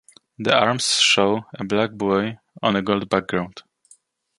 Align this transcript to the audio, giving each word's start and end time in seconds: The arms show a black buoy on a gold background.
The 0.39 0.55
arms 0.57 0.95
show 0.99 1.45
a 1.53 1.63
black 1.63 1.91
buoy 1.91 2.39
on 2.63 2.75
a 2.75 2.81
gold 2.81 3.07
background. 3.07 3.61